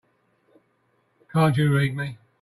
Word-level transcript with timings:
Can't 1.31 1.55
you 1.57 1.71
read 1.77 1.95
me? 1.95 2.17